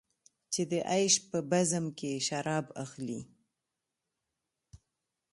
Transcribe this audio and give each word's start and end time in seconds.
چې 0.53 0.61
د 0.71 0.73
عیش 0.91 1.15
په 1.29 1.39
بزم 1.51 1.85
کې 1.99 2.11
شراب 2.27 2.65
اخلې. 2.83 3.19